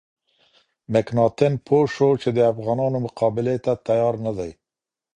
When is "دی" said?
4.37-4.51